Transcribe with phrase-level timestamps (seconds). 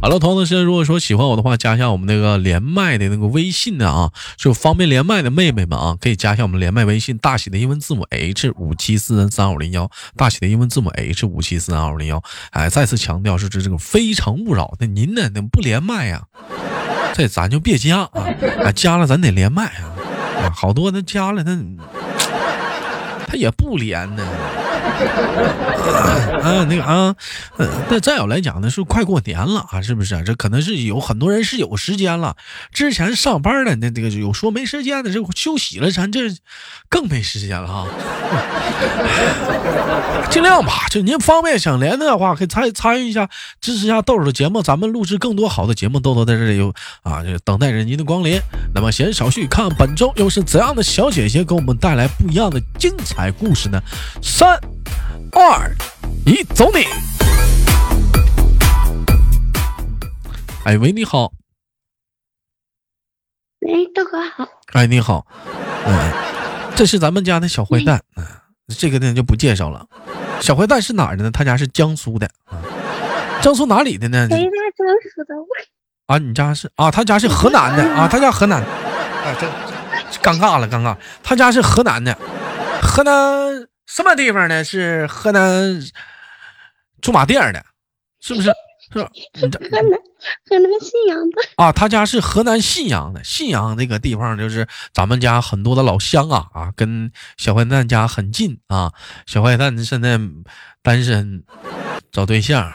[0.00, 12.22] 好了，同样的时间，如果说喜欢我的话，加一下我们那个连麦的那个微信的啊，就方便连麦的妹妹们啊，可以加一下我们连麦微信，大写的英文字母 H 五七四三五零幺，大写的英文字母 H 五七四三二五零幺。
[12.50, 15.28] 哎，再次强调是这这个非诚勿扰，那您呢？
[15.34, 16.22] 那不连麦呀？
[17.14, 18.10] 这咱就别加啊！
[18.64, 19.90] 啊，加了咱得连麦啊！
[20.42, 21.58] 啊，好多那加了他
[23.26, 24.24] 他也不连呢。
[26.38, 27.14] 啊，那个啊，
[27.88, 30.22] 那再有来讲呢，是快过年了啊，是不是啊？
[30.24, 32.36] 这可能是有很多人是有时间了，
[32.72, 36.20] 之前上班的那这个有说没时间的，这休息了，咱这
[36.88, 37.86] 更没时间了哈。
[40.30, 43.28] 尽量吧，就您方便想连的话，可以参参与一下，
[43.60, 48.40] 支持一下豆豆的节目，咱们录制更多好的节目，豆豆在这里有啊，就等待着您的光临。
[48.74, 53.82] 那么闲少叙，看本周又是怎样的小姐姐给我们带来不一样的精彩故事呢？
[54.22, 54.58] 三。
[55.32, 55.70] 二
[56.26, 56.84] 一，走你！
[60.64, 61.32] 哎喂，你好。
[63.60, 64.46] 喂，豆哥好。
[64.72, 65.26] 哎，你好。
[65.86, 66.12] 嗯，
[66.76, 68.02] 这是咱们家的小坏蛋。
[68.16, 68.24] 嗯，
[68.76, 69.86] 这个呢就不介绍了。
[70.40, 71.30] 小坏蛋是哪儿的呢？
[71.30, 72.28] 他家是江苏的。
[73.40, 74.28] 江苏哪里的呢？
[74.28, 75.34] 谁家江苏的？
[76.06, 76.90] 啊，你家是啊？
[76.90, 78.06] 他家是河南的啊？
[78.08, 78.60] 他家河南。
[78.62, 79.46] 啊，这
[80.22, 80.96] 尴尬了，尴尬。
[81.22, 82.16] 他家是河南的，
[82.82, 83.66] 河南。
[83.88, 84.62] 什么地方呢？
[84.62, 85.80] 是河南
[87.00, 87.64] 驻马店的，
[88.20, 88.52] 是不是？
[88.92, 89.10] 是吧？
[89.38, 89.60] 河南
[90.48, 93.22] 河南信阳的啊，他家是河南信阳的。
[93.24, 98.92] 信阳那个地方就是咱们家很多的老乡啊啊，跟小坏蛋家很近啊。
[99.26, 100.18] 小坏蛋现在
[100.82, 101.42] 单身，
[102.10, 102.72] 找对象，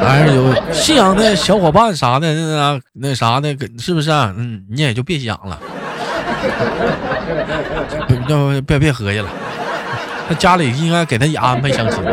[0.00, 4.10] 还是有信阳的小伙伴啥的，那那啥的，是不是？
[4.10, 5.60] 嗯，你也就别想了，
[8.08, 9.30] 别别别合计了。
[10.28, 12.04] 他家里应该给他也安排相亲。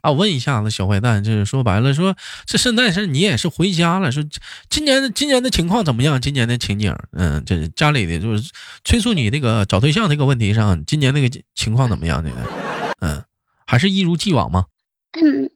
[0.00, 4.24] 啊，我问一下子，小坏蛋，就是说白了，说这现在是你也是回家了，说
[4.70, 6.18] 今年的今年的情况怎么样？
[6.18, 8.50] 今年的情景，嗯，这家里的就是
[8.84, 12.24] 催促你那个找对象那个问题上，今年那个情况怎么样？
[12.24, 12.36] 这个，
[13.00, 13.22] 嗯，
[13.66, 14.64] 还是一如既往吗？
[15.12, 15.50] 嗯，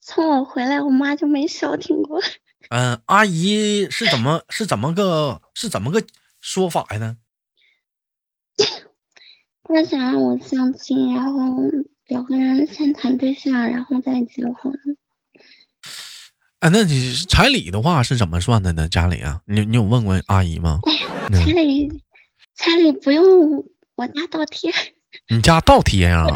[0.00, 2.20] 从我回来，我妈就没消停过。
[2.70, 6.02] 嗯，阿姨是怎么是怎么个是怎么个？
[6.44, 7.16] 说法呀呢？
[9.64, 11.40] 他想让我相亲，然后
[12.06, 14.78] 两个人先谈对象，然后再结婚。
[16.60, 18.86] 哎，那你彩礼的话是怎么算的呢？
[18.86, 20.80] 家里啊，你你有问过阿姨吗？
[21.32, 21.90] 彩礼，
[22.54, 23.64] 彩礼不用
[23.96, 24.70] 我家倒贴。
[25.30, 26.26] 你家倒贴呀？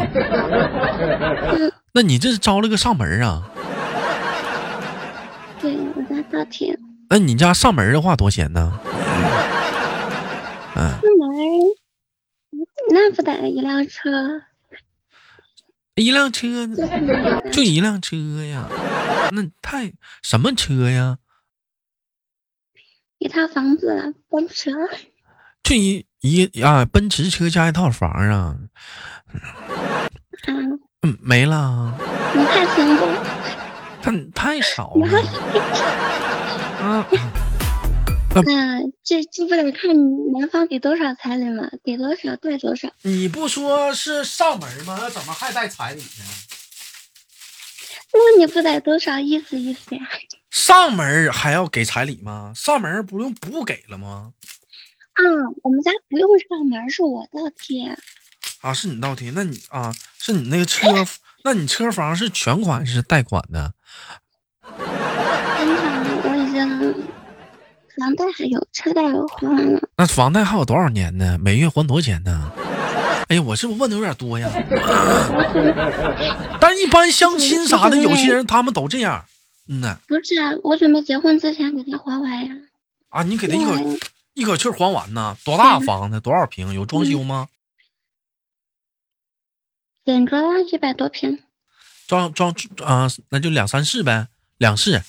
[1.92, 3.50] 那你这是招了个上门啊？
[5.60, 6.74] 对我家倒贴。
[7.10, 8.80] 那你家上门的话多少钱呢？
[12.90, 14.42] 那不得一辆车？
[15.96, 16.46] 一辆车
[17.50, 18.68] 就一辆车呀？
[19.32, 21.18] 那太什么车呀？
[23.18, 24.70] 一套房子，奔驰。
[25.64, 28.56] 就一一啊，奔驰车加一套房啊？
[30.46, 31.98] 嗯嗯，没了。
[32.34, 33.14] 你太轻松。
[34.00, 35.06] 太太少了。
[36.80, 37.06] 啊。
[38.34, 39.90] 那这这不得看
[40.32, 41.68] 男方给多少彩礼吗？
[41.82, 42.88] 给多少带多少？
[43.02, 44.96] 你不说是上门吗？
[45.00, 46.24] 那怎么还带彩礼呢？
[48.12, 50.02] 那你不得多少意思意思呀？
[50.50, 52.52] 上门还要给彩礼吗？
[52.54, 54.32] 上门不用不给了吗？
[55.14, 55.22] 啊，
[55.62, 57.96] 我们家不用上门，是我倒贴。
[58.60, 59.30] 啊，是你倒贴？
[59.32, 60.86] 那你啊，是你那个车？
[61.44, 63.72] 那你车房是全款是贷款的？
[67.98, 69.80] 房贷还有，车贷我还完了。
[69.96, 71.36] 那房贷还有多少年呢？
[71.38, 72.52] 每月还多少钱呢？
[73.28, 74.48] 哎呀，我是不是问的有点多呀？
[76.60, 79.24] 但一般相亲啥的，有些人他们都这样。
[79.68, 79.98] 嗯呐。
[80.06, 82.56] 不是啊，我准备结婚之前给他还完呀。
[83.08, 83.98] 啊，你给他一口
[84.34, 85.36] 一口气还完呢？
[85.44, 86.20] 多大房子？
[86.20, 86.72] 多少平？
[86.72, 87.48] 有装修吗？
[90.04, 91.38] 整个一百多平。
[92.06, 95.02] 装装啊，那就两三室呗，两室。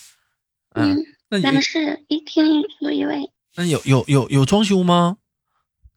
[0.74, 0.98] 嗯。
[1.30, 3.32] 两室一厅一厨一卫。
[3.56, 5.18] 那有有有有装修吗？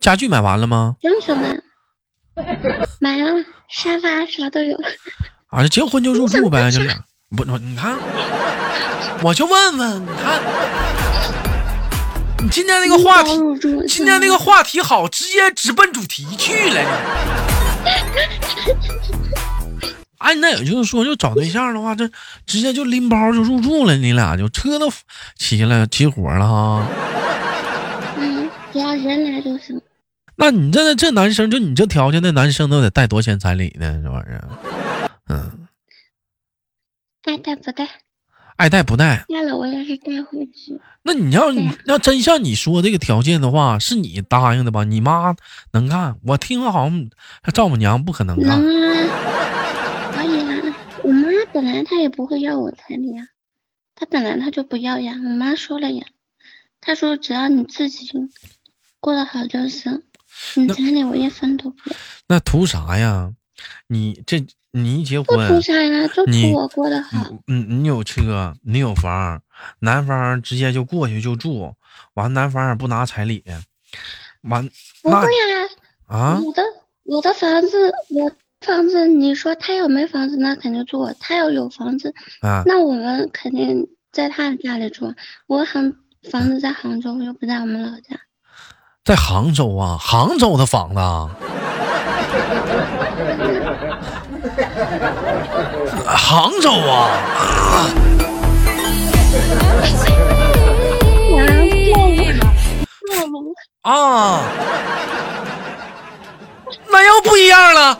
[0.00, 0.96] 家具买完了吗？
[1.00, 1.56] 装修了，
[2.99, 4.76] 买了沙发啥都有。
[5.49, 6.90] 啊，结婚就入住呗，就是
[7.37, 7.96] 不不，你看，
[9.23, 10.43] 我就问问，你看，
[12.43, 13.31] 你今天那个话题，
[13.87, 16.81] 今天那个话题好，直接直奔主题去了。
[20.23, 22.09] 哎，那也就是说，就找对象的话，这
[22.47, 24.91] 直接就拎包就入住了，你俩就车都
[25.37, 26.87] 齐了，齐活了哈。
[28.17, 29.81] 嗯，只要人来就行。
[30.37, 34.01] 那你这这男生，就你这条件，那男生都得带多少钱彩礼呢？
[34.03, 34.49] 这玩意儿，
[35.29, 35.69] 嗯，
[37.25, 37.89] 爱带不带？
[38.57, 39.25] 爱带不带？
[39.29, 40.81] 带了我也是带回去。
[41.03, 41.51] 那你要
[41.87, 44.85] 要真像你说这个条件的话，是你答应的吧？
[44.85, 45.35] 你妈
[45.73, 46.17] 能干？
[46.25, 47.11] 我听好像
[47.53, 48.49] 丈母娘不可能干。
[48.49, 49.62] 能啊，
[51.52, 53.26] 本来他也不会要我彩礼啊，
[53.94, 55.14] 他本来他就不要呀。
[55.14, 56.06] 我妈说了呀，
[56.81, 58.10] 她说只要你自己
[59.00, 60.02] 过得好就行，
[60.54, 61.96] 你彩礼我一分都不要。
[62.28, 63.32] 那图啥呀？
[63.87, 64.44] 你这。
[64.75, 66.08] 你一结婚，不图啥呀？
[66.08, 67.31] 就图我过得好。
[67.46, 69.43] 嗯，你有车，你有房，
[69.81, 71.75] 男方直接就过去就住，
[72.14, 73.44] 完男方也不拿彩礼，
[74.40, 74.66] 完
[75.02, 75.69] 不会呀？
[76.06, 76.62] 啊，我的
[77.02, 78.32] 我的房子，我
[78.62, 85.12] 房子，你说他要没房子，那肯定住；他要有房子，啊，那我们肯定在他家里住。
[85.47, 85.93] 我杭
[86.31, 88.17] 房子在杭州，又不在我们老家。
[89.05, 91.00] 在杭州啊，杭州的房子。
[96.06, 97.11] 杭州啊！
[103.82, 104.41] 啊！
[106.91, 107.99] 那又不一样了，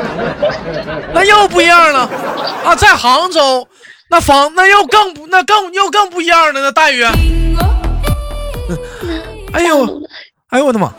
[1.14, 2.08] 那又不一样了
[2.64, 2.74] 啊！
[2.76, 3.66] 在杭州，
[4.08, 7.02] 那房那又更不那更又更不一样了，那待遇。
[9.52, 10.02] 哎呦，
[10.50, 10.92] 哎呦我的妈！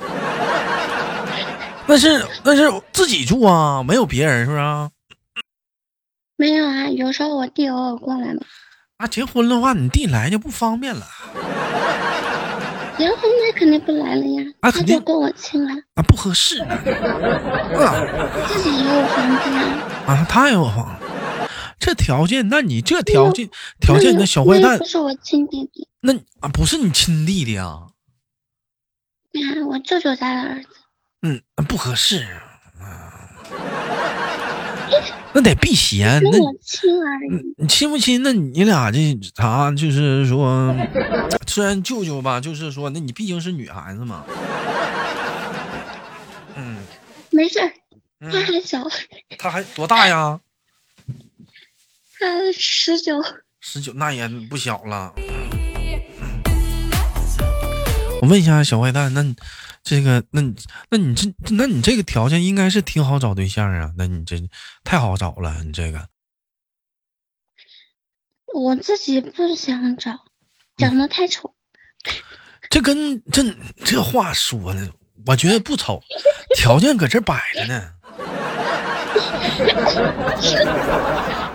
[1.88, 4.90] 那是那是自己住啊，没有别人是不是？
[6.38, 8.42] 没有啊，有时候我弟偶尔过来嘛。
[8.98, 11.06] 啊，结婚的话，你弟来就不方便了。
[13.02, 15.74] 结婚他肯定不来了呀，他就跟我亲了。
[15.96, 16.62] 啊，不合适。
[16.62, 16.68] 啊，
[18.48, 19.64] 自己也有房子呀。
[20.06, 21.00] 啊，他也有房，
[21.80, 23.50] 这条件，那你这条件
[23.80, 25.88] 条件，那小坏蛋不是我亲弟弟。
[26.02, 27.88] 那啊，不是你亲弟弟啊？
[29.34, 30.68] 对啊，我舅舅家的儿子。
[31.24, 32.28] 嗯，不合适。
[35.34, 36.22] 那得避嫌。
[36.24, 36.32] 那
[36.62, 36.90] 亲。
[37.58, 38.22] 你亲不亲？
[38.24, 39.72] 那你俩这啥？
[39.72, 40.76] 就是说，
[41.48, 44.26] 虽然舅舅吧，就是说，那你毕竟是女孩子嘛。
[46.56, 46.78] 嗯，
[47.30, 47.60] 没事
[48.20, 48.84] 他还小。
[49.38, 50.40] 他还多大呀？
[52.20, 53.24] 他十九。
[53.60, 55.14] 十九，那也不小了。
[58.22, 59.36] 我问一下小坏蛋，那。
[59.84, 60.54] 这个，那你，
[60.92, 63.92] 那你这，那你这个条件应该是挺好找对象啊？
[63.98, 64.38] 那你这
[64.84, 66.08] 太好找了，你这个。
[68.54, 70.20] 我自己不想找，
[70.78, 71.56] 长得太丑。
[72.70, 73.44] 这跟这
[73.84, 74.88] 这话说的，
[75.26, 76.00] 我觉得不丑，
[76.56, 77.92] 条件搁这摆着呢。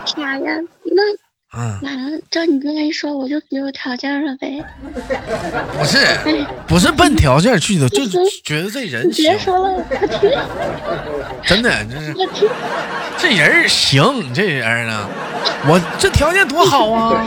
[0.04, 0.58] 啥呀？
[0.82, 1.25] 那。
[1.82, 4.62] 完了，照你刚才说，我就有条件了呗？
[5.78, 5.98] 不是，
[6.66, 9.24] 不是奔条件去的，就是觉得这人行。
[9.24, 9.84] 别说了，
[11.42, 12.14] 真的，这是
[13.18, 15.08] 这人行，这人呢，
[15.66, 17.26] 我这条件多好啊！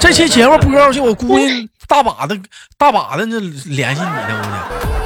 [0.00, 2.36] 这期节目播出去，我估计 大把的、
[2.76, 4.42] 大把的那联系你呢，
[4.84, 4.99] 我。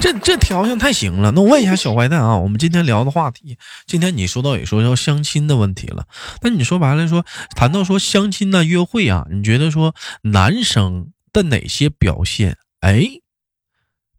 [0.00, 6.06] 这这条件太行了，那我问一下小坏蛋啊，我们今天聊的话题，今天你说到也说要相亲的问题了，
[6.40, 7.26] 那你说白了说，
[7.56, 13.20] 谈到说相亲呢约会啊，你觉得说男生的哪些表现，哎，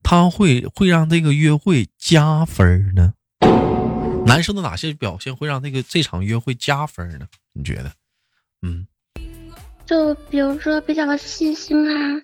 [0.04, 3.14] 他会会让这个约会加分呢？
[4.26, 7.26] 男生的哪些表现会让这个这场约会加分呢？
[7.54, 7.92] 你觉得？
[8.62, 8.86] 嗯，
[9.86, 12.22] 就比如说比较细心啊。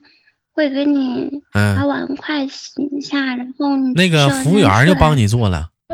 [0.55, 5.67] 会给你把碗筷洗一下，然后那个服务员就帮你做了。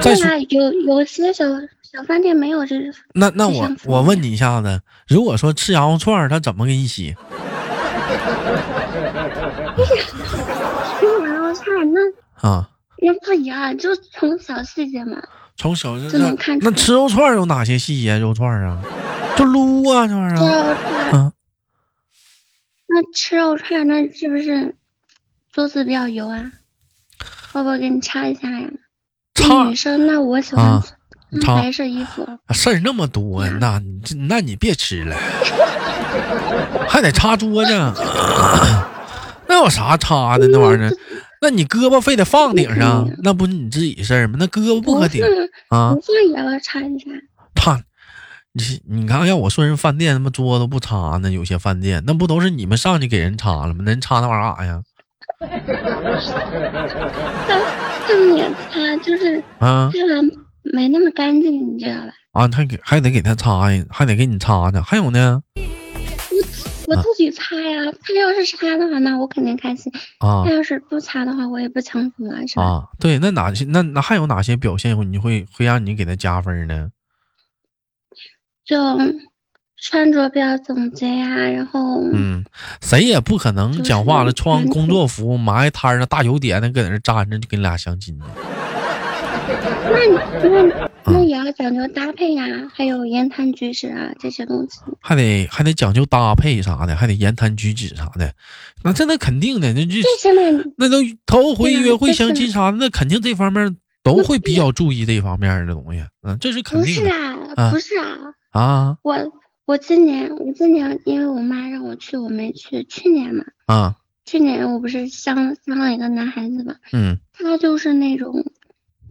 [0.00, 1.44] 对啊，有有些小
[1.82, 2.74] 小饭店没有这。
[3.12, 7.14] 那那我我问你一下子，如果说吃羊肉串，他怎么给你洗？
[10.98, 12.00] 吃羊肉串那
[12.48, 12.68] 啊，
[13.00, 15.18] 那不一样，就从小细节嘛。
[15.56, 16.58] 从小就能看。
[16.60, 18.18] 那吃肉串有哪些细节？
[18.18, 18.78] 肉串啊，
[19.36, 20.76] 就撸啊，这玩意儿。
[21.12, 21.32] 嗯。
[22.88, 24.74] 那吃肉串，那是不是
[25.52, 26.52] 桌子比较油啊？
[27.54, 28.68] 要不给你擦一下呀？
[29.68, 30.82] 女生，那我喜欢
[31.40, 32.26] 穿白色衣服。
[32.54, 33.80] 事儿那么多，那
[34.28, 35.16] 那你别吃了，
[36.88, 37.72] 还得擦桌子。
[39.48, 40.90] 那有啥擦的那玩意儿？
[41.40, 44.36] 那你胳膊非得放顶上，那不是你自己事儿吗？
[44.38, 45.24] 那胳膊不可顶
[45.68, 45.94] 啊？
[45.94, 47.06] 不也要擦一下？
[47.54, 47.80] 擦。
[48.58, 53.82] 你你看，要我说人饭店他妈桌子不擦呢，有些饭店那不都是你们上去给人擦了吗？
[53.84, 54.82] 那人擦那玩意儿干啥呀？
[57.46, 57.60] 他
[58.06, 60.30] 他脸擦就是啊，擦完
[60.74, 62.12] 没那么干净，你知道吧？
[62.32, 64.82] 啊，还给还得给他擦呀，还得给你擦呢。
[64.82, 65.40] 还有呢？
[66.88, 67.92] 我我自己擦呀。
[68.02, 70.42] 他要是擦的话，那我肯定开心啊。
[70.44, 72.62] 他要是不擦的话，我也不强求啊，是吧？
[72.62, 76.88] 啊，对，那哪些那那还有哪些表现你会会让你给他加分呢？
[78.68, 78.76] 就。
[79.80, 82.44] 穿着比较整洁呀，然后嗯，
[82.80, 88.24] 谁也不可能讲话了，穿工作服，麻一摊上大油点的搁那站着就跟你俩相亲呢。
[90.42, 92.44] 那那那也要讲究搭配呀，
[92.74, 98.32] 还有言谈举止啊这些东西，还得还得讲究搭配啥的，还得言谈举止啥的。
[98.82, 100.02] 那这那肯定的，那这
[100.76, 106.02] 那都头回约会相亲啥的，那肯定这方面都会比较注意这方面的东西。
[106.24, 107.08] 嗯，这是肯定的。
[107.08, 107.14] 不是
[107.54, 108.04] 啊，不是啊
[108.50, 109.14] 啊我。
[109.68, 112.84] 我今年，我今年因为我妈让我去，我没去。
[112.84, 118.46] 去年嘛，啊，去年我不是相相了一个男孩子嘛，嗯，他就是那种，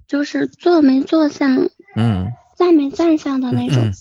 [0.08, 3.94] 就是坐没坐相，嗯，站没站相的那种。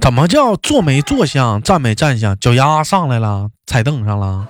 [0.00, 2.34] 怎么叫坐没坐相，站没站相？
[2.38, 4.48] 脚丫上来了，踩凳上了，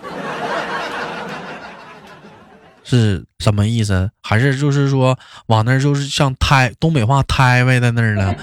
[2.84, 4.08] 是什么意思？
[4.22, 8.36] 还是就是说往那就是像胎东北话胎歪在那儿了，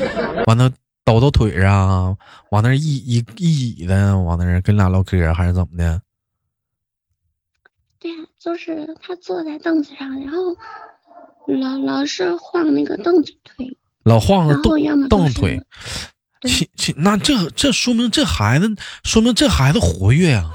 [0.47, 0.69] 完了。
[1.03, 2.15] 抖抖腿啊，
[2.51, 6.01] 往那一一一倚的，往那跟俩唠嗑，还是怎么的？
[7.99, 10.55] 对呀，就是他坐在凳子上，然后
[11.47, 15.61] 老老是晃那个凳子腿，老晃个凳凳子腿。
[16.47, 18.67] 其其，那这这说明这孩子，
[19.03, 20.49] 说明这孩子活跃呀，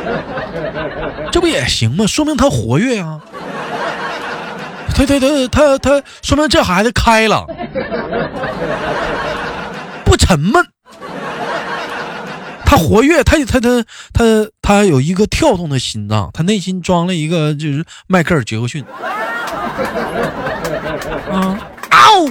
[1.32, 2.06] 这不也行吗？
[2.06, 3.20] 说明他活跃呀。
[3.32, 3.37] 对
[5.06, 7.46] 对对，他他他说明这孩子开了，
[10.04, 10.62] 不沉闷，
[12.64, 14.24] 他活跃，他他他他
[14.60, 18.84] 他有一个跳动的心脏，他内心装了一个就是迈克尔杰克逊，
[21.30, 21.58] 啊，
[21.90, 22.28] 嗷，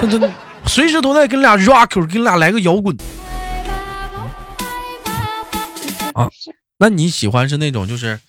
[0.00, 0.32] 他真
[0.66, 2.96] 随时都在跟俩 rock，给俩来个摇滚，
[6.14, 6.28] 啊，
[6.78, 8.20] 那你喜欢是那种就是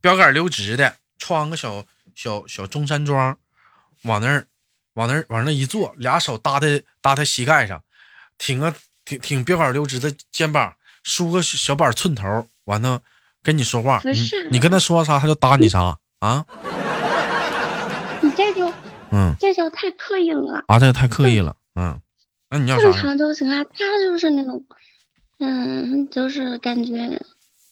[0.00, 1.84] 标杆溜直的，穿个小。
[2.14, 3.36] 小小中山装，
[4.02, 4.46] 往那儿，
[4.94, 7.82] 往那儿，往那一坐，俩手搭在搭在膝盖上，
[8.38, 13.02] 挺个挺挺标杆溜直的肩膀，梳个小板寸头，完了
[13.42, 14.02] 跟你说话，
[14.50, 16.44] 你跟他说啥，他就搭你啥啊？
[18.22, 18.72] 你这就
[19.10, 20.78] 嗯，这就太刻意了啊！
[20.78, 22.00] 这太刻意了，嗯，
[22.50, 23.62] 那你要正常就行啊。
[23.64, 23.70] 他
[24.02, 24.64] 就是那种，
[25.38, 27.20] 嗯，就是感觉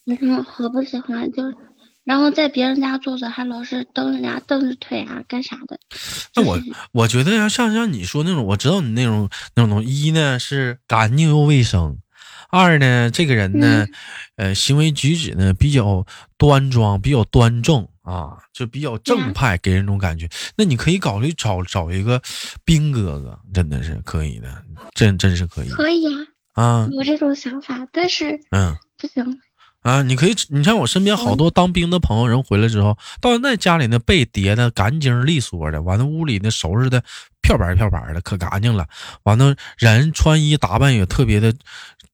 [0.05, 1.57] 没什么我不喜欢，就是。
[2.05, 5.79] 然后在别人家坐着，还老是蹬人家蹬着腿啊，干啥的？
[6.35, 6.59] 那我
[6.93, 11.99] 我觉得要像像你说那种，我知道你那种那种一呢是干净又卫生，
[12.51, 13.87] 二呢这个人呢，
[14.37, 16.05] 呃行为举止呢比较
[16.37, 20.29] 端庄，比较端正啊，就比较正派，给人种感觉。
[20.57, 22.21] 那你可以考虑找找一个
[22.65, 25.69] 兵哥哥，真的是可以的，真真是可以。
[25.69, 29.41] 可以啊啊，有这种想法，但是嗯不行。
[29.83, 37.03] 啊，你可以，你像我身边好多当兵的朋友，人回来之后，到现在家里那被叠的干净利索的，完了屋里那收拾的
[37.41, 38.87] 漂白漂白的，可干净了。
[39.25, 41.53] 完了人穿衣打扮也特别的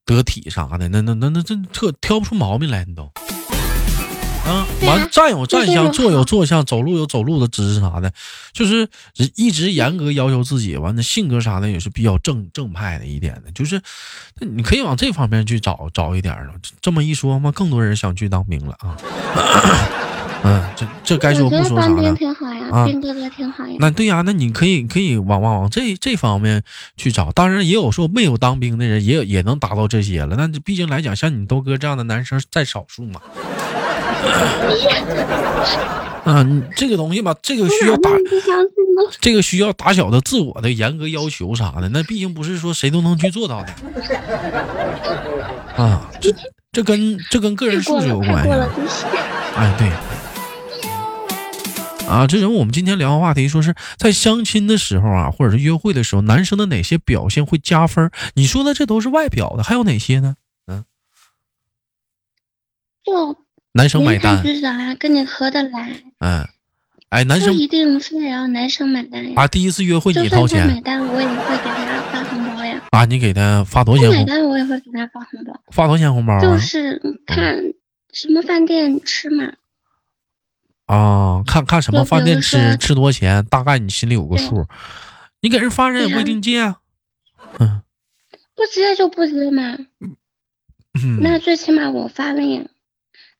[0.06, 3.12] 得体啥的，那那那那这特挑不出毛病来，你都。
[4.48, 8.10] 啊，完站有站相，坐有坐相，走路有走路的姿势啥的，
[8.52, 8.88] 就是
[9.36, 10.76] 一直严格要求自己。
[10.78, 13.80] 完了性格啥的也是比较正正派的一点的，就是
[14.40, 16.54] 你可以往这方面去找找一点了。
[16.80, 18.96] 这么一说嘛，更多人想去当兵了啊。
[20.44, 22.14] 嗯，这这该说不说啥了。
[22.14, 23.74] 挺好呀，兵哥哥挺好呀。
[23.80, 26.62] 那对呀，那你可以可以往往往这这方面
[26.96, 27.32] 去找。
[27.32, 30.36] 当然也有说没有当兵的人，也也能达到这些了。
[30.36, 33.20] 那毕竟来讲，像你豆哥这样的男生在少数嘛。
[36.24, 36.44] 啊，
[36.76, 38.10] 这个东西吧，这个需要打，
[39.20, 43.68] 这个需要打小的自我的严格要求啥的，那毕竟不是说谁都能去做到的。
[45.76, 46.34] 啊，这
[46.72, 48.50] 这跟这跟个人素质有关系。
[49.56, 49.90] 哎，对。
[52.06, 58.10] 啊，这人我们今天聊的话题，说是在相亲的时候啊，或者是约会的时候，男生的哪些表现会加分？
[58.34, 60.34] 你说的这都是外表的，还有哪些呢？
[60.66, 60.84] 嗯，
[63.04, 63.36] 就。
[63.78, 66.02] 男生买单，至少呀，跟你合得来。
[66.18, 66.44] 嗯，
[67.10, 69.34] 哎，男生一定非得要男生买单呀。
[69.36, 72.82] 啊，第一次约会你掏钱，买单我也会给他发红包呀。
[72.90, 74.18] 啊，你给他发多少钱？
[74.18, 75.60] 买单我也会给他发红包。
[75.70, 76.40] 发多少钱红包？
[76.40, 77.56] 就是看
[78.12, 79.52] 什么饭店吃嘛。
[80.86, 84.66] 啊，看看什么饭店吃，吃多少钱，大概你心里有个数。
[85.40, 86.78] 你给人发人也不一定接啊。
[87.60, 87.82] 嗯，
[88.56, 89.78] 不接就不接嘛。
[91.00, 92.62] 嗯，那最起码我发了呀。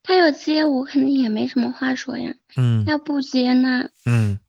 [0.09, 2.33] 他要接我肯定也没什么话说呀。
[2.57, 2.83] 嗯。
[2.87, 4.39] 要不接呢嗯，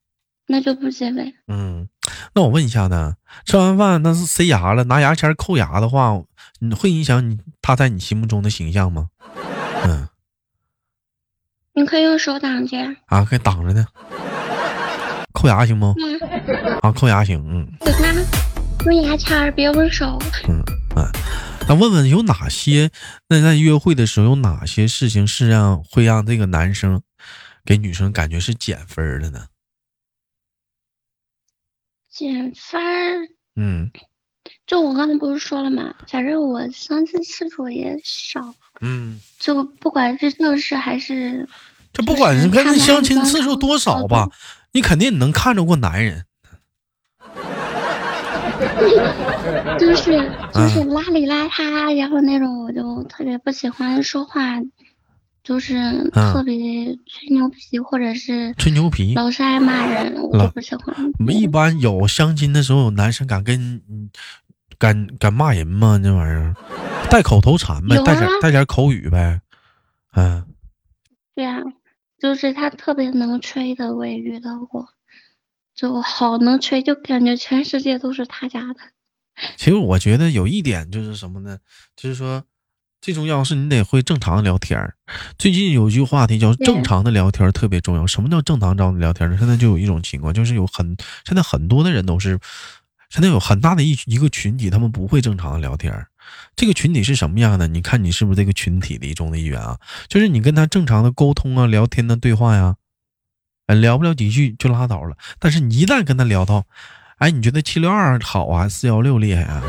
[0.47, 1.35] 那就不接呗。
[1.49, 1.87] 嗯，
[2.35, 6.19] 那我问一下呢，吃完饭那是塞牙了，拿牙签扣牙的话，
[6.61, 9.09] 你会影响你他在你心目中的形象吗？
[9.85, 10.09] 嗯。
[11.75, 12.79] 你可以用手挡着。
[13.09, 13.85] 啊，可以挡着呢。
[15.35, 15.95] 扣牙行不？
[16.81, 17.39] 啊，扣牙行。
[17.47, 17.69] 嗯。
[18.87, 20.19] 用牙签别用手。
[20.49, 20.59] 嗯
[20.97, 21.13] 啊。
[21.71, 22.91] 那问问有哪些？
[23.29, 27.01] 那在约会的时候有哪些事情是让会让这个男生
[27.65, 29.47] 给女生感觉是减分的呢？
[32.11, 32.81] 减分？
[33.55, 33.89] 嗯，
[34.67, 35.95] 就我刚才不是说了吗？
[36.09, 38.53] 反正我相亲次数也少。
[38.81, 41.49] 嗯，就不管是正式还是，
[41.93, 44.29] 这不管是跟相亲次数多少吧，
[44.73, 46.27] 你肯定能看着过男人。
[49.79, 50.13] 就是
[50.53, 54.61] 就是邋里邋遢，然后那种我就特别不喜欢说话，
[55.43, 55.75] 就是
[56.11, 56.55] 特别
[57.07, 60.95] 吹牛皮或者是吹牛皮，老是爱骂人，我不喜欢。
[61.19, 63.81] 我们一般有相亲的时候，有男生敢跟
[64.79, 65.99] 敢敢骂人吗？
[66.03, 66.55] 这玩意儿
[67.11, 69.41] 带口头禅呗，带点带点口语呗，
[70.15, 70.45] 嗯。
[71.35, 71.63] 对啊，
[72.19, 74.89] 就是他特别能吹的，我也遇到过。
[75.81, 78.81] 就好能吹，就感觉全世界都是他家的。
[79.57, 81.57] 其实我觉得有一点就是什么呢？
[81.97, 82.45] 就是说，
[83.01, 84.79] 最重要是你得会正常的聊天
[85.39, 88.05] 最近有一句话题叫“正常的聊天特别重要”。
[88.07, 89.39] 什么叫正常找你聊天呢？
[89.39, 90.95] 现在就有一种情况，就是有很
[91.25, 92.39] 现在很多的人都是，
[93.09, 95.91] 现在有很大的一一个群体，他们不会正常的聊天
[96.55, 97.67] 这个群体是什么样的？
[97.69, 99.79] 你看你是不是这个群体的一中的一员啊？
[100.09, 102.77] 就是你跟他正常的沟通啊、聊天的对话呀。
[103.75, 106.65] 聊不了几句就拉倒了，但是你一旦跟他聊到，
[107.19, 109.63] 哎，你觉得七六二好啊，四幺六厉害啊？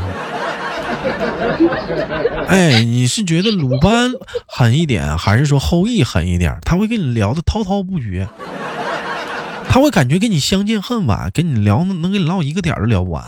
[2.48, 4.12] 哎，你是觉得鲁班
[4.46, 6.56] 狠一点，还是说后羿狠一点？
[6.64, 8.28] 他会跟你聊的滔滔不绝，
[9.68, 13.24] 他会感觉跟你相见恨晚，跟你聊能跟你唠一个点都聊不完。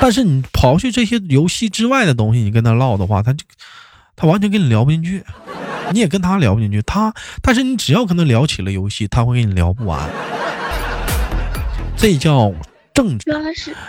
[0.00, 3.44] 但是你刨去这些游戏之外的东西，你跟他唠的话，他就
[4.14, 5.24] 他完全跟你聊不进去。
[5.92, 10.08] 你也跟他聊不进去，他，但是你只要跟他聊起了游戏，他会跟你聊不完。
[11.96, 12.52] 这叫
[12.94, 13.18] 正，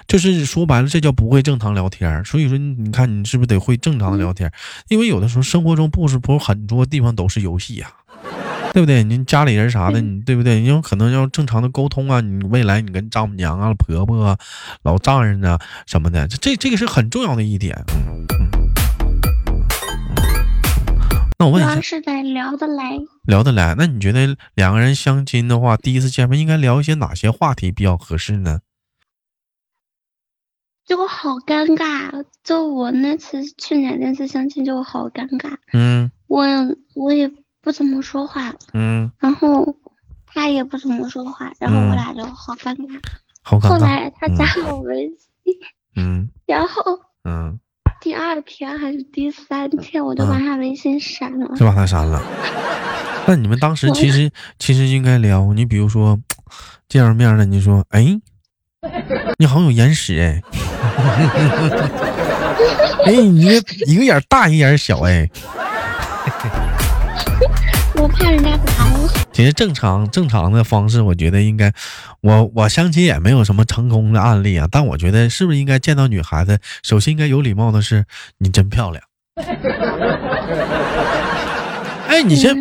[0.07, 2.23] 就是说白了，这叫不会正常聊天。
[2.25, 4.51] 所以说，你看你是不是得会正常的聊天？
[4.87, 7.91] 因为有的时候生活中不是不是很多地方都是游戏呀，
[8.73, 9.03] 对不对？
[9.03, 10.59] 您家里人啥的，你对不对？
[10.59, 14.37] 你有可能要正常的沟通啊，你未来你跟丈母娘啊、婆婆啊、
[14.83, 17.75] 老丈人啊什么的，这这个是很重要的一点。
[21.41, 23.73] 那我问一下，是得聊得来，聊得来。
[23.77, 28.59] 那你觉得两个人相亲的话，第一次见面应该聊一些哪些话题比较合适呢？
[30.85, 35.55] 就好尴尬，就我那次去年那次相亲就好尴尬。
[35.71, 36.45] 嗯，我
[36.95, 38.53] 我也不怎么说话。
[38.73, 39.77] 嗯，然后
[40.25, 42.99] 他也不怎么说话，然后我俩就好尴尬。
[43.43, 43.69] 好尴尬。
[43.69, 45.55] 后来他加了我微信。
[45.95, 46.29] 嗯。
[46.45, 46.99] 然后。
[47.23, 47.57] 嗯。
[48.01, 52.21] 第二天还是第三天，我就把他微信删了，就把他删了。
[53.27, 56.19] 那你们当时其实其实应该聊，你比如说
[56.87, 58.19] 见着面了，你说哎，
[59.37, 60.41] 你好像有眼屎哎，
[63.05, 65.29] 哎， 你一个眼大一眼小哎。
[68.01, 69.09] 我怕人家打我。
[69.33, 71.71] 其实正常正常的方式，我觉得应该，
[72.21, 74.67] 我我相亲也没有什么成功的案例啊。
[74.71, 78.05] 但我觉得是不是应该见到女孩子，首先应该有礼貌的是，
[78.37, 79.03] 你真漂亮。
[82.09, 82.55] 哎，你先，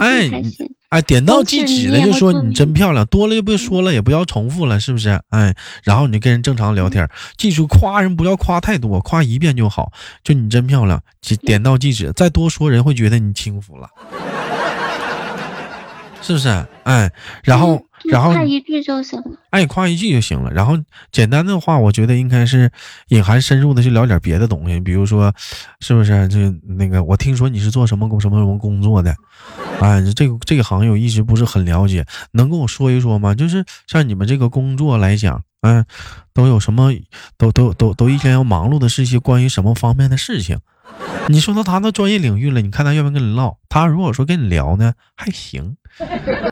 [0.00, 0.28] 哎，
[0.88, 5.20] 哎，点到即止了就说你真漂亮，多了就不说了，也不要重复了，是不是？
[5.30, 5.54] 哎，
[5.84, 9.92] 然后你就跟人正常聊天，记住夸人不要夸太多，夸一遍就好，
[10.24, 11.00] 就你真漂亮，
[11.42, 13.88] 点到即止，再多说人会觉得你轻浮了。
[16.20, 16.48] 是不是？
[16.82, 17.10] 哎，
[17.44, 19.30] 然后，然后夸一句就行了。
[19.50, 20.50] 哎，夸一句就行了。
[20.52, 20.78] 然后
[21.10, 22.70] 简单的话，我觉得应该是
[23.08, 25.32] 隐含深入的去聊点别的东西，比如说，
[25.80, 26.28] 是不是？
[26.28, 26.38] 就
[26.76, 29.14] 那个，我听说你是做什么工什么什么工作的？
[29.80, 33.34] 哎，这个这个行业我一直不是很了解，能跟我说一说吗？
[33.34, 35.84] 就是像你们这个工作来讲，嗯，
[36.34, 36.92] 都有什么？
[37.36, 40.58] 都都都都一天要忙碌的是一些关于什么方面的事情？
[41.28, 43.56] 你说到他那专业领域了，你看他愿不愿意跟你唠？
[43.68, 45.76] 他如果说跟你聊呢，还行，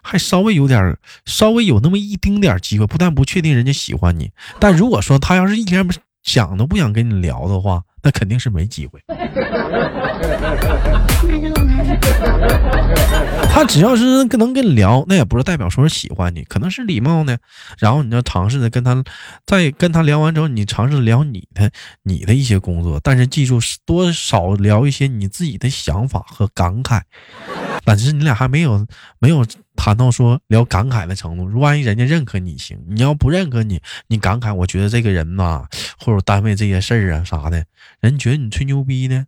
[0.03, 2.87] 还稍微有点，稍微有那么一丁点机会。
[2.87, 5.89] 不但不确定人家喜欢你，但如果说他要是一天
[6.23, 9.01] 想都不想跟你聊的话，那肯定是没机会。
[13.53, 17.39] 他只要是能跟你聊，那也不是代表说是喜欢你，可能是礼貌呢。
[17.79, 19.03] 然后你要尝试的跟他，
[19.47, 21.71] 在跟他聊完之后，你尝试聊你的
[22.03, 27.01] 你的一些工作，但是记住多少聊一些你自己的想法和感慨。
[27.85, 28.87] 但是你俩还没有
[29.21, 29.47] 没有
[29.77, 35.65] 谈到说聊感慨的程度，万一人家认可你行，你要不认可你，你感慨，我觉得这个人呐，
[35.99, 37.65] 或者单位这些事儿啊啥的，
[38.01, 39.25] 人觉得你吹牛逼呢，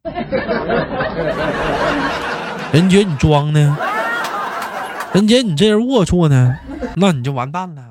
[2.73, 3.77] 人觉得你装呢，
[5.15, 6.59] 人觉得你这人龌龊呢，
[6.97, 7.83] 那你就完蛋了。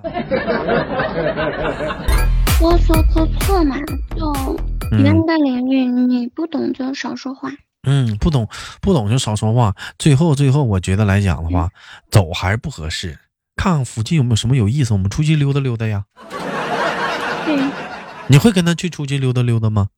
[2.61, 3.75] 我说可错嘛，
[4.15, 4.59] 就
[4.91, 7.51] 原的领域你不懂就少说话。
[7.83, 8.47] 嗯，不懂
[8.81, 9.73] 不懂就少说话。
[9.97, 11.69] 最后最后，我觉得来讲的话，
[12.11, 13.17] 走还是不合适。
[13.55, 16.05] 看看附近有没有什么有意思，我们出去溜达溜达呀。
[17.47, 17.71] 嗯，
[18.27, 19.89] 你会跟他去出去溜达溜达吗？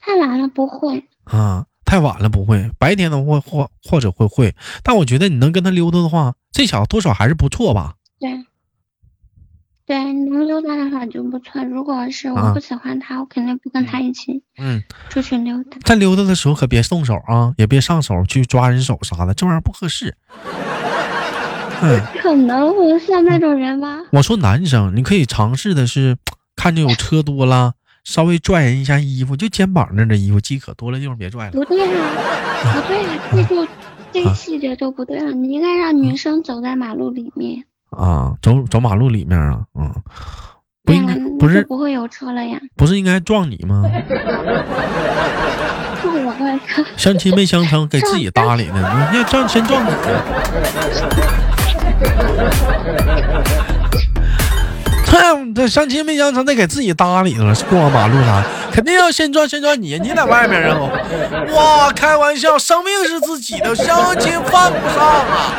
[0.00, 2.70] 太晚了不会啊，太晚了不会。
[2.78, 7.94] 白天的话或或者会会，但我觉得你能跟他溜达的话，这小子多少还是不错吧？
[8.20, 8.30] 对。
[9.86, 11.64] 对，能溜达的话就不错。
[11.64, 15.78] 如果是我不喜欢他，我肯定不跟他一起，嗯，出去溜达。
[15.82, 20.16] 在溜达的时候可别动手啊，也别上手去抓人手啥的，这玩意儿不合适。
[21.82, 23.98] 嗯，可能我像那种人吗？
[24.12, 26.16] 我说男生，你可以尝试的是，
[26.54, 27.72] 看见有车多了，
[28.04, 31.52] 稍微拽人一下衣服，就肩膀那的衣服即可，多了地方别拽了。
[31.52, 32.10] 不对啊，
[32.74, 33.66] 不对啊，这就
[34.12, 35.32] 这个细节都不对了！
[35.32, 37.64] 你应该让女生走在马路里面。
[37.90, 39.92] 啊，走走马路里面啊，嗯，
[40.84, 42.58] 不应该不是不会有车了呀？
[42.76, 43.84] 不是应该撞你吗？
[46.02, 46.82] 撞我干啥？
[46.96, 49.08] 相亲没相成，给自己搭理呢？
[49.12, 49.90] 你要撞先撞你。
[55.10, 57.54] 哼这相亲没相成，得给自己搭理了。
[57.68, 58.44] 过马路啥？
[58.70, 60.78] 肯定要先撞先撞你，你在外面啊？
[61.52, 65.54] 哇，开玩笑，生命是自己的，相亲犯不上啊。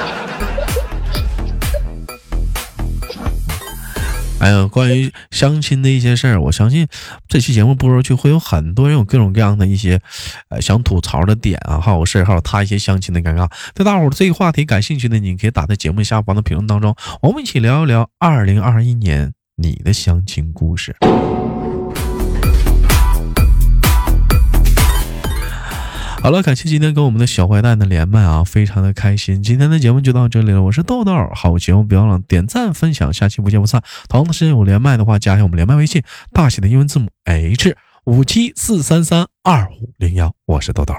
[4.39, 6.87] 哎呀关于相亲的一些事儿，我相信
[7.27, 9.99] 这期节目播出去会有很多人有各种各样的一些
[10.49, 13.47] 呃想吐槽的点啊，还有事儿，还有他一些相亲的尴尬。
[13.75, 19.31] 对大伙儿这个话题感兴趣的，你可以打在节目下方的评论当中，我们一起聊一聊二零二一年
[19.61, 20.95] 你的相亲故事。
[26.23, 29.41] 好了，感谢今天跟我们的小坏蛋的连麦啊，非常的开心。
[29.41, 33.81] 今天的节目就到这里了，我是豆豆，好节目别忘了点赞分享，下期不见不散。
[34.07, 40.93] 同时有连麦的话，加一下我们连麦微信，大写的英文字母 H 五七四三三二五零幺，我是豆豆。